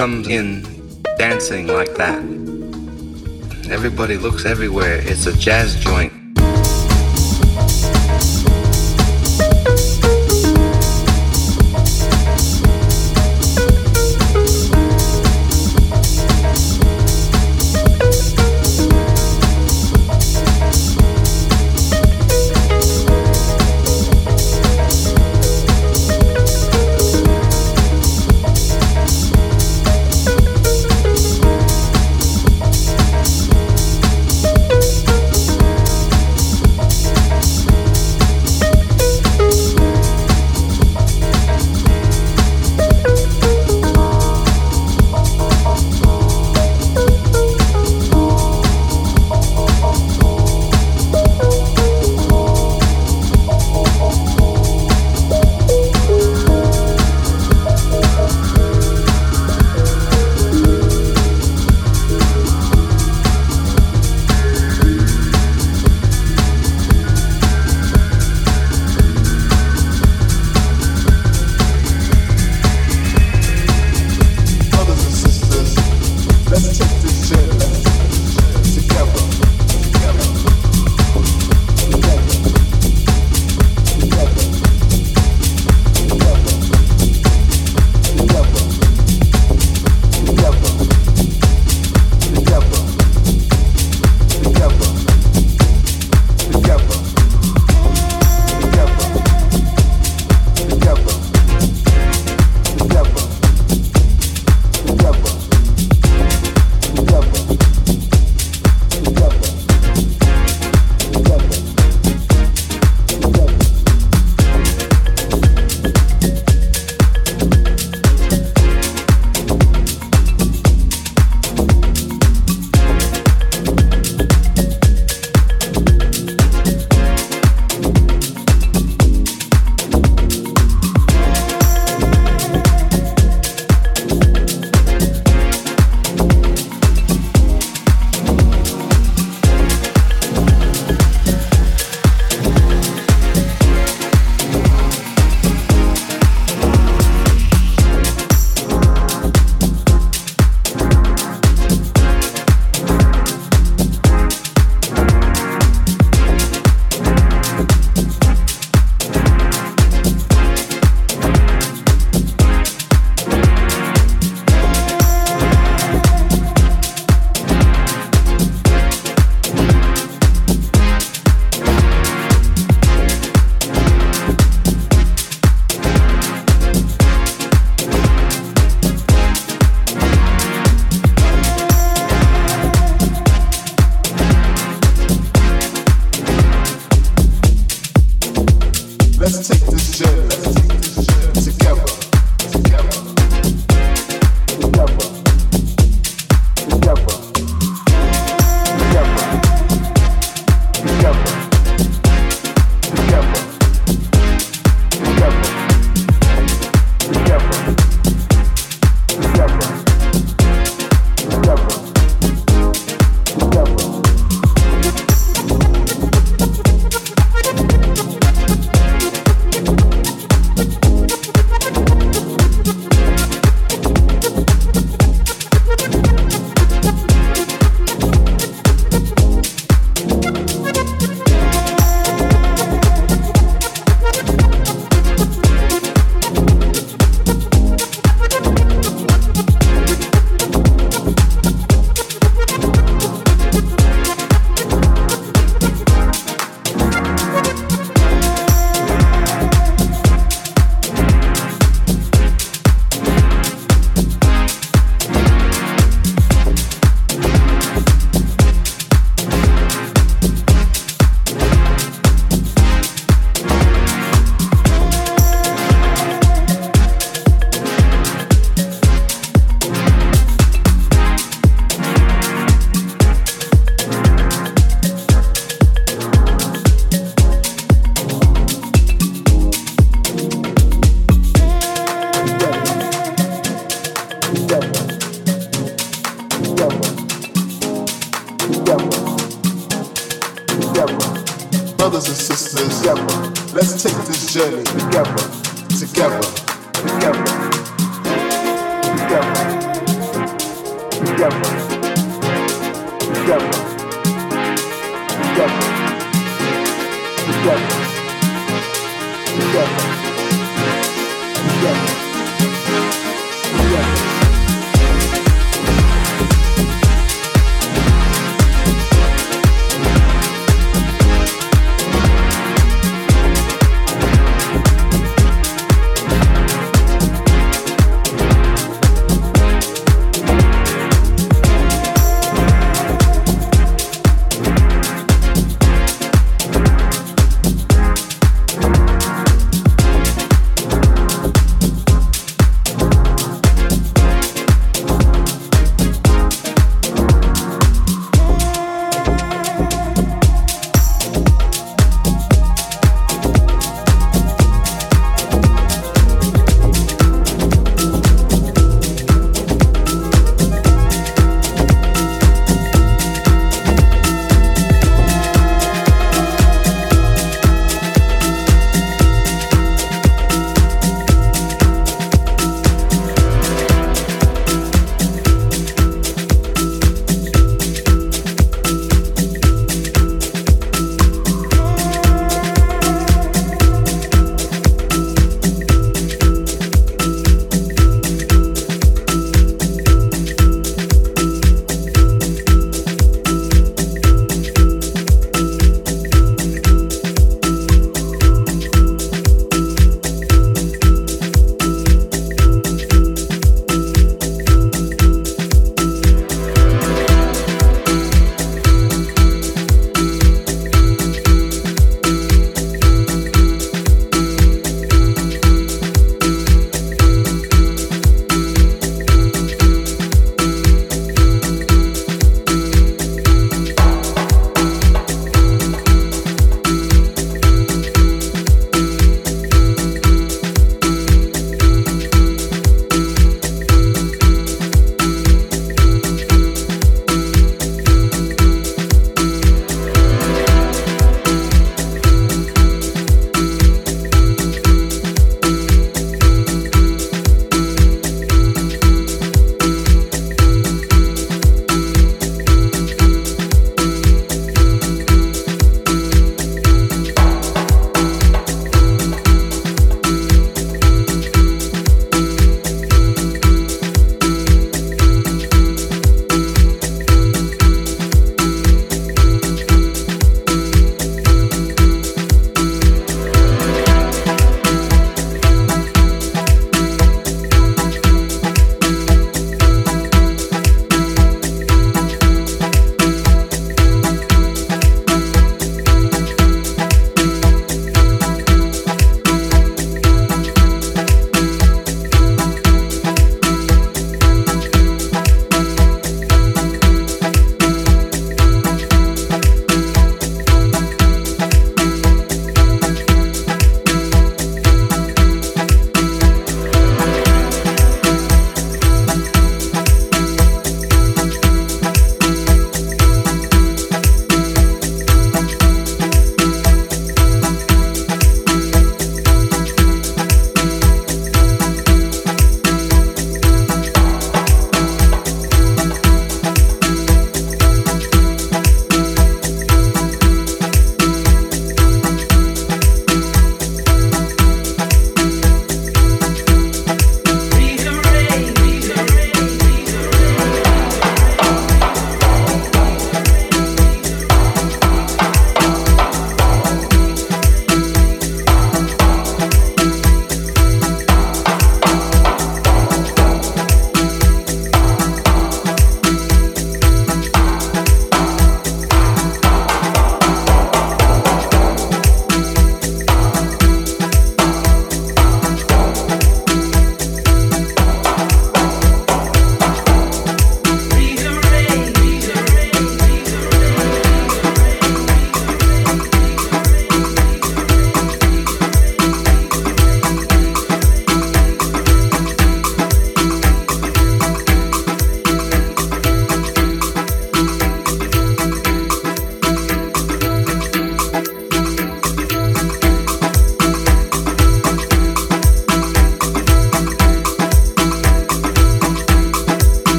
comes 0.00 0.28
in 0.28 0.62
dancing 1.18 1.66
like 1.66 1.94
that. 1.96 2.16
Everybody 3.68 4.16
looks 4.16 4.46
everywhere. 4.46 4.98
It's 5.02 5.26
a 5.26 5.36
jazz 5.36 5.76
joint. 5.76 6.09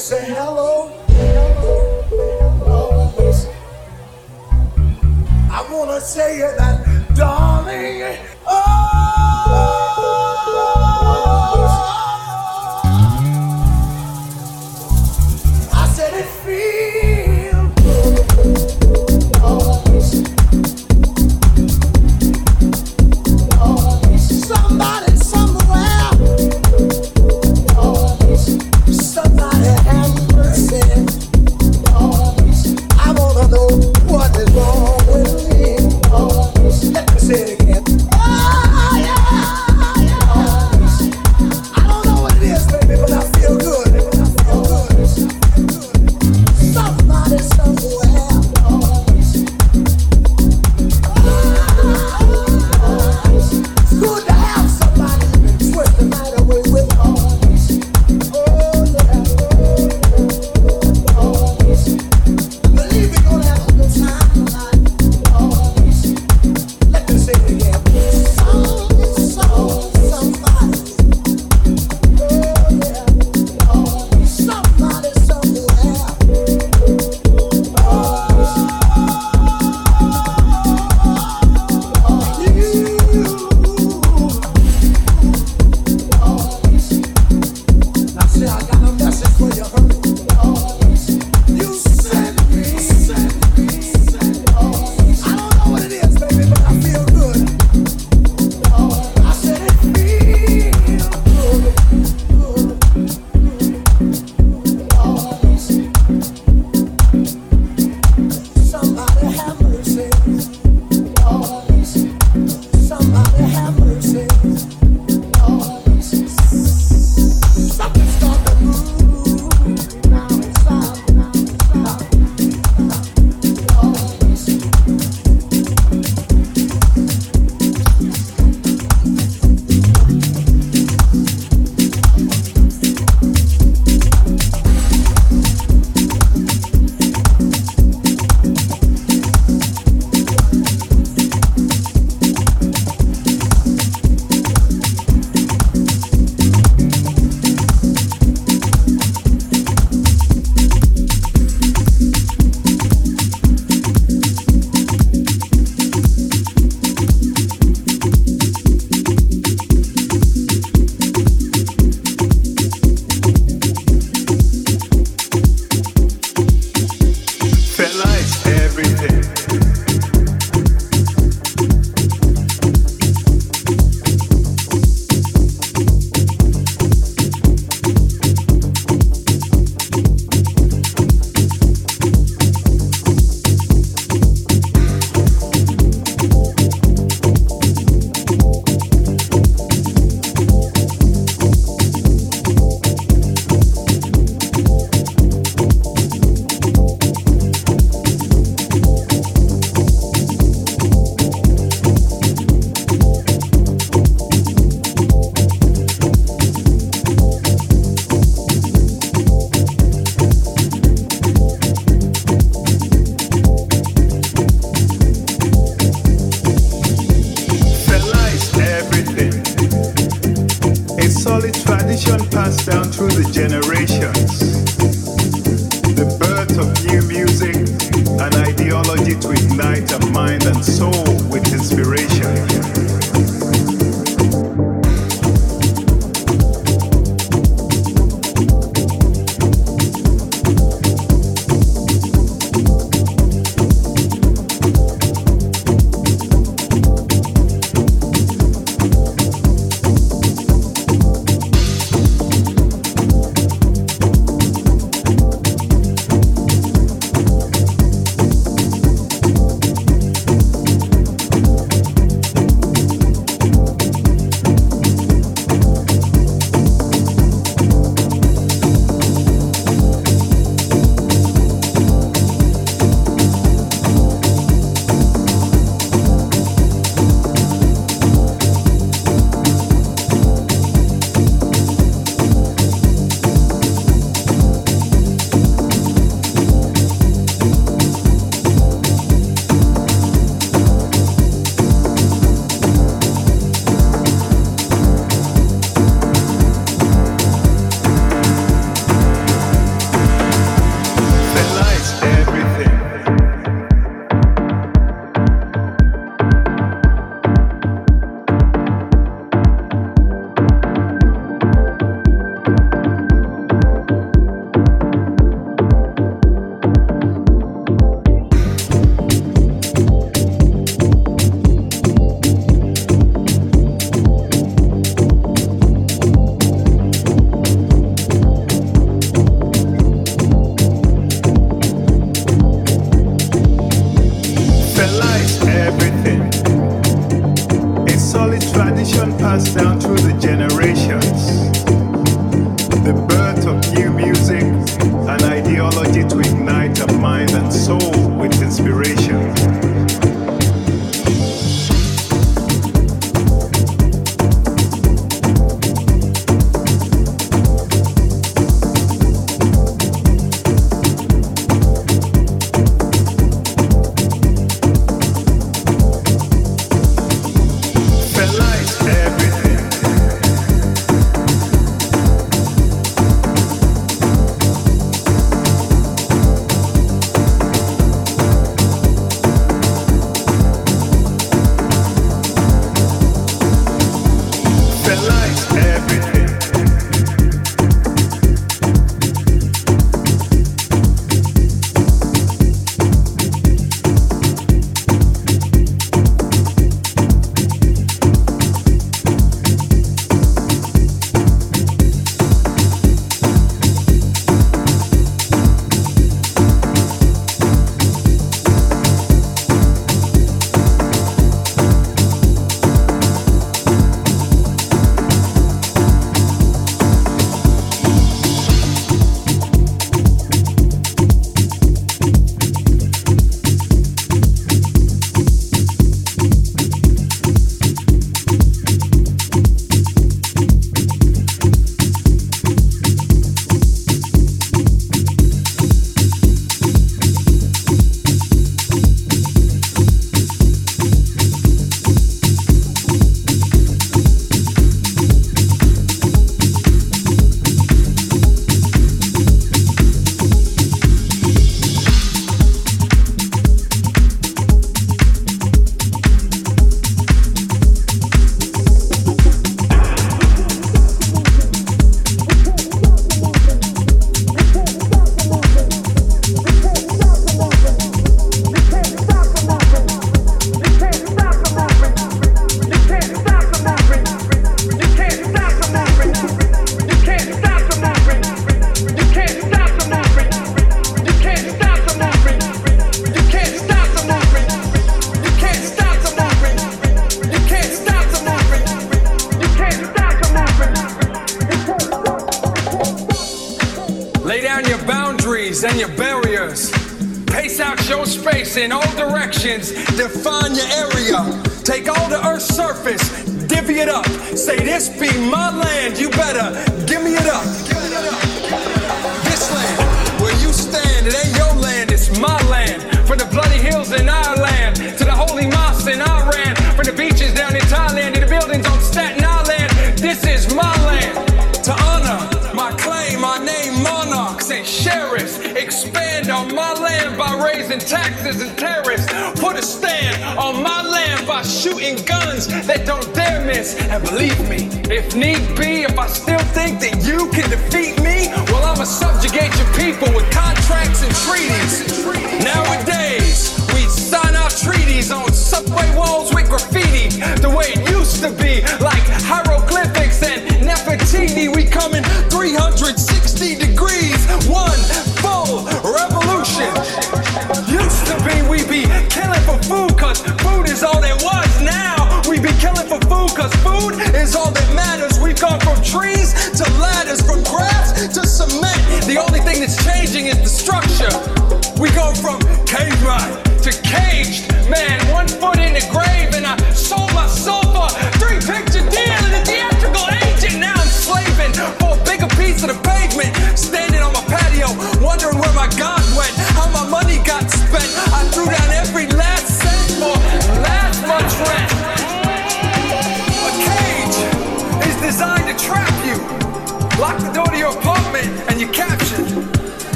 Say 0.00 0.39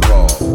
the 0.00 0.08
raw. 0.08 0.49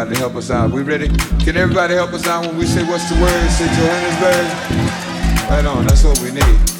Everybody 0.00 0.14
to 0.14 0.20
help 0.20 0.36
us 0.36 0.50
out. 0.50 0.70
We 0.70 0.82
ready? 0.82 1.08
Can 1.44 1.56
everybody 1.56 1.94
help 1.94 2.12
us 2.12 2.26
out 2.26 2.46
when 2.46 2.56
we 2.56 2.64
say 2.64 2.82
what's 2.84 3.08
the 3.10 3.20
word? 3.20 3.50
Say 3.50 3.66
Johannesburg. 3.66 5.50
Right 5.50 5.66
on, 5.66 5.86
that's 5.86 6.04
what 6.04 6.18
we 6.20 6.30
need. 6.30 6.79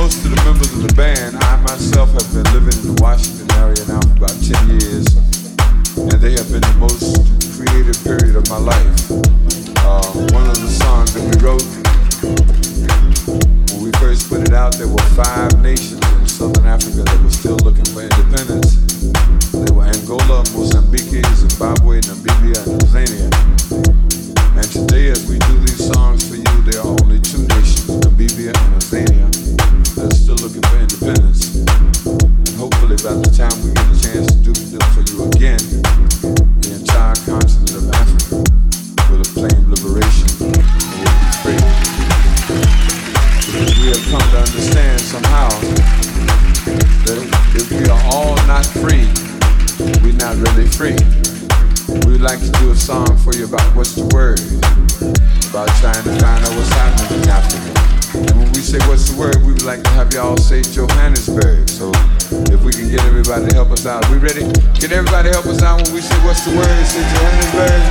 most 0.00 0.24
of 0.24 0.30
the 0.32 0.42
members 0.48 0.72
of 0.72 0.80
the 0.80 0.94
band, 0.96 1.36
I 1.36 1.60
myself 1.60 2.08
have 2.16 2.24
been 2.32 2.48
living 2.56 2.72
in 2.80 2.96
the 2.96 2.98
Washington 3.04 3.44
area 3.60 3.84
now 3.84 4.00
for 4.00 4.24
about 4.24 4.32
10 4.40 4.80
years, 4.80 5.04
and 5.92 6.16
they 6.24 6.32
have 6.40 6.48
been 6.48 6.64
the 6.64 6.78
most 6.80 7.20
creative 7.52 8.00
period 8.00 8.32
of 8.32 8.48
my 8.48 8.56
life. 8.56 8.96
Uh, 9.84 10.00
one 10.32 10.48
of 10.48 10.56
the 10.56 10.72
songs 10.72 11.12
that 11.12 11.20
we 11.20 11.36
wrote, 11.44 11.60
when 13.76 13.84
we 13.84 13.92
first 14.00 14.32
put 14.32 14.40
it 14.40 14.56
out, 14.56 14.72
there 14.80 14.88
were 14.88 15.04
five 15.20 15.52
nations 15.60 16.00
in 16.00 16.24
southern 16.24 16.64
Africa 16.64 17.04
that 17.04 17.20
were 17.20 17.36
still 17.36 17.60
looking 17.60 17.84
for 17.92 18.00
independence. 18.00 18.80
They 19.52 19.68
were 19.68 19.84
Angola, 19.84 20.48
Mozambique, 20.56 21.20
Zimbabwe, 21.36 22.00
Namibia, 22.08 22.56
and 22.64 22.80
Azania. 22.88 23.28
And 24.56 24.64
today, 24.64 25.12
as 25.12 25.28
we 25.28 25.36
do 25.44 25.60
these 25.60 25.92
songs 25.92 26.24
for 26.24 26.40
you, 26.40 26.56
there 26.64 26.80
are 26.80 26.88
only 27.04 27.20
two 27.20 27.44
nations, 27.52 27.84
Namibia 28.00 28.56
and 28.56 28.72
Azania 28.80 29.29
looking 30.40 30.62
for 30.62 30.78
independence. 30.80 31.56
And 32.08 32.48
hopefully 32.56 32.96
by 33.04 33.12
the 33.12 33.28
time 33.28 33.52
we 33.60 33.76
get 33.76 33.84
a 33.84 33.98
chance 34.00 34.32
to 34.32 34.40
do 34.40 34.52
this 34.56 34.80
for 34.96 35.04
you 35.12 35.28
again, 35.28 35.60
the 36.64 36.80
entire 36.80 37.12
continent 37.28 37.76
of 37.76 37.84
Africa 37.92 38.40
will 39.12 39.20
acclaim 39.20 39.60
liberation 39.68 40.32
and 40.40 40.56
will 40.56 41.12
be 41.12 41.28
free. 41.44 41.60
Because 43.52 43.76
we 43.84 43.92
have 43.92 44.04
come 44.08 44.24
to 44.32 44.38
understand 44.40 45.00
somehow 45.04 45.52
that 47.04 47.20
if 47.52 47.68
we 47.68 47.84
are 47.92 48.00
all 48.08 48.32
not 48.48 48.64
free, 48.80 49.04
we're 50.00 50.16
not 50.16 50.40
really 50.40 50.64
free. 50.72 50.96
We 52.08 52.16
would 52.16 52.24
like 52.24 52.40
to 52.40 52.50
do 52.64 52.72
a 52.72 52.76
song 52.76 53.12
for 53.20 53.36
you 53.36 53.44
about 53.44 53.76
what's 53.76 53.92
the 53.92 54.08
word, 54.16 54.40
about 55.52 55.68
trying 55.84 56.00
to 56.00 56.16
find 56.16 56.40
out 56.40 56.52
what's 56.56 56.72
happening 56.72 57.24
in 57.24 57.28
Africa 57.28 57.69
say 58.70 58.78
what's 58.88 59.10
the 59.10 59.18
word, 59.18 59.34
we 59.42 59.52
would 59.52 59.64
like 59.64 59.82
to 59.82 59.90
have 59.90 60.14
y'all 60.14 60.36
say 60.36 60.62
Johannesburg. 60.62 61.68
So 61.68 61.90
if 62.54 62.62
we 62.62 62.70
can 62.70 62.88
get 62.88 63.02
everybody 63.02 63.48
to 63.48 63.54
help 63.54 63.70
us 63.70 63.84
out. 63.84 64.08
We 64.10 64.18
ready? 64.18 64.42
Can 64.78 64.92
everybody 64.92 65.30
help 65.30 65.46
us 65.46 65.60
out 65.60 65.82
when 65.82 65.94
we 65.94 66.00
say 66.00 66.14
what's 66.24 66.44
the 66.44 66.54
word? 66.54 66.86
Say 66.86 67.02
Johannesburg. 67.02 67.82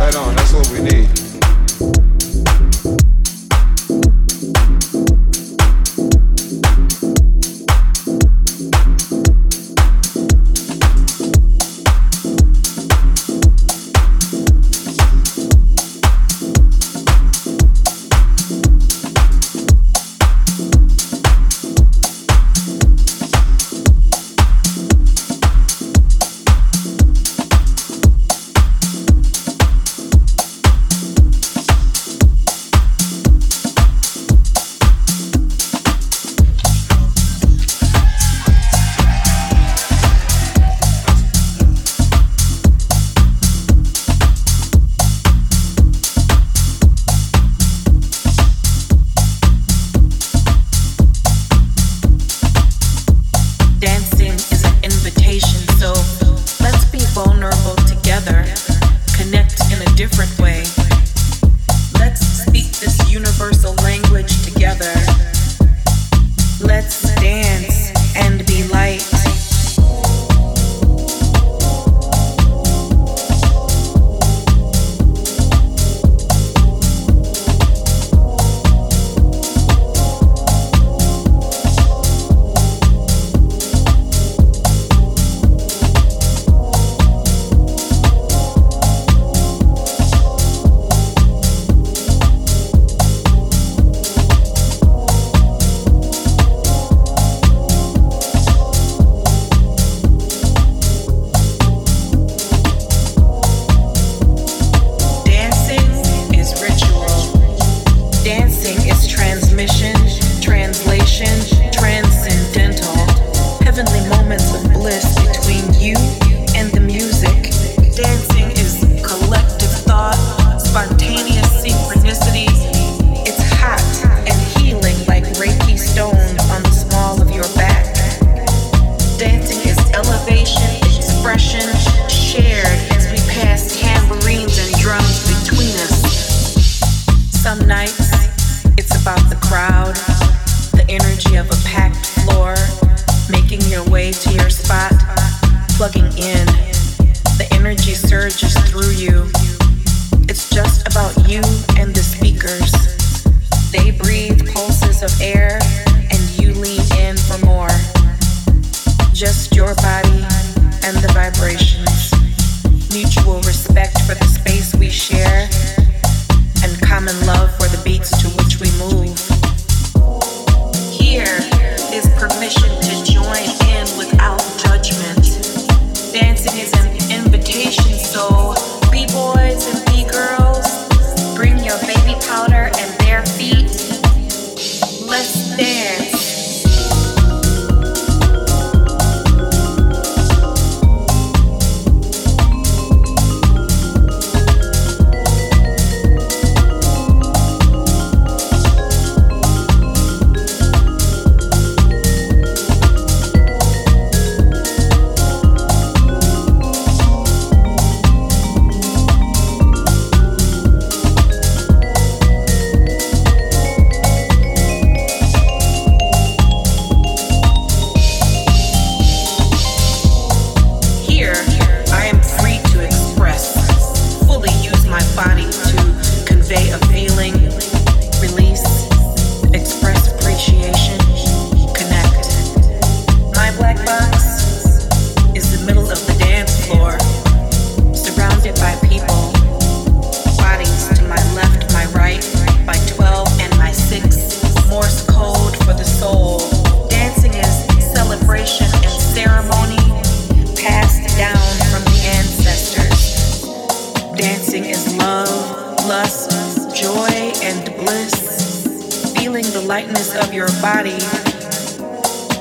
Right 0.00 0.16
on, 0.16 0.36
that's 0.36 0.54
what 0.54 0.70
we 0.70 0.80
need. 0.80 1.23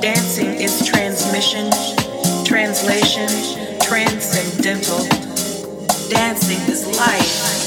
Dancing 0.03 0.55
is 0.55 0.85
transmission, 0.85 1.71
translation, 2.43 3.29
transcendental. 3.79 4.99
Dancing 6.09 6.59
is 6.69 6.85
life. 6.99 7.63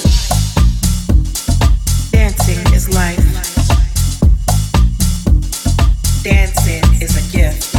Dancing 2.13 2.75
is 2.75 2.91
life. 2.91 3.17
Dancing 6.23 6.83
is 7.01 7.17
a 7.17 7.33
gift. 7.35 7.76